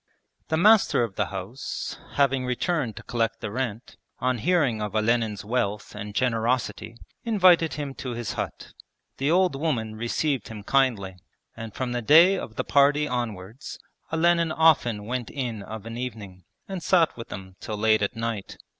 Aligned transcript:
The 0.47 0.57
master 0.57 1.03
of 1.03 1.13
the 1.13 1.27
house 1.27 1.95
having 2.13 2.43
returned 2.43 2.95
to 2.95 3.03
collect 3.03 3.39
the 3.39 3.51
rent, 3.51 3.97
on 4.17 4.39
hearing 4.39 4.81
of 4.81 4.95
Olenin's 4.95 5.45
wealth 5.45 5.93
and 5.93 6.15
generosity 6.15 6.97
invited 7.23 7.73
him 7.73 7.93
to 8.01 8.13
his 8.15 8.33
hut. 8.33 8.73
The 9.17 9.29
old 9.29 9.55
woman 9.55 9.93
received 9.95 10.47
him 10.47 10.63
kindly, 10.63 11.17
and 11.55 11.75
from 11.75 11.91
the 11.91 12.01
day 12.01 12.35
of 12.35 12.55
the 12.55 12.63
party 12.63 13.07
onwards 13.07 13.77
Olenin 14.11 14.51
often 14.51 15.03
went 15.05 15.29
in 15.29 15.61
of 15.61 15.85
an 15.85 15.97
evening 15.99 16.45
and 16.67 16.81
sat 16.81 17.15
with 17.15 17.27
them 17.29 17.55
till 17.59 17.77
late 17.77 18.01
at 18.01 18.15
night. 18.15 18.57